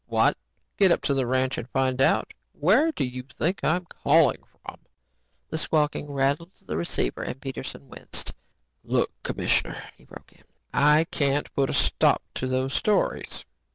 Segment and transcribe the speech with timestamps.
[0.07, 0.35] What?
[0.77, 2.33] Get up to the ranch and find out.
[2.53, 4.79] Where do you think I'm calling from?"
[5.51, 8.33] The squawking rattled the receiver and Peterson winced.
[8.83, 13.45] "Look, commissioner," he broke in, "I can't put a stop to those stories.